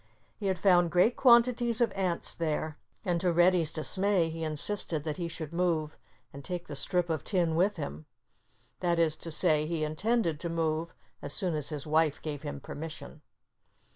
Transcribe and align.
He 0.35 0.47
had 0.47 0.57
found 0.57 0.89
great 0.89 1.15
quantities 1.15 1.79
of 1.79 1.91
ants 1.91 2.33
there. 2.33 2.79
And 3.05 3.21
to 3.21 3.31
Reddy's 3.31 3.71
dismay 3.71 4.31
he 4.31 4.43
insisted 4.43 5.03
that 5.03 5.17
he 5.17 5.27
should 5.27 5.53
move 5.53 5.95
and 6.33 6.43
take 6.43 6.65
the 6.65 6.75
strip 6.75 7.07
of 7.11 7.23
tin 7.23 7.55
with 7.55 7.75
him. 7.75 8.07
That 8.79 8.97
is 8.97 9.15
to 9.17 9.29
say, 9.29 9.67
he 9.67 9.83
intended 9.83 10.39
to 10.39 10.49
move 10.49 10.95
as 11.21 11.33
soon 11.33 11.53
as 11.53 11.69
his 11.69 11.85
wife 11.85 12.19
gave 12.19 12.41
him 12.41 12.59
permission. 12.59 13.21